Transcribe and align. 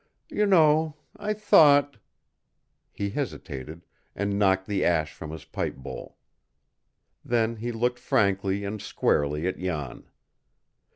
You 0.29 0.47
know 0.47 0.95
I 1.15 1.33
thought" 1.35 1.97
He 2.91 3.11
hesitated, 3.11 3.85
and 4.15 4.39
knocked 4.39 4.65
the 4.65 4.83
ash 4.83 5.13
from 5.13 5.29
his 5.29 5.45
pipe 5.45 5.75
bowl. 5.75 6.17
Then 7.23 7.57
he 7.57 7.71
looked 7.71 7.99
frankly 7.99 8.65
and 8.65 8.81
squarely 8.81 9.45
at 9.45 9.59
Jan. 9.59 10.05